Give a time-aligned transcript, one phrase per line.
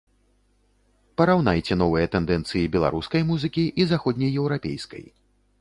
[1.21, 5.03] Параўнайце новыя тэндэнцыі беларускай музыкі і заходнееўрапейскай.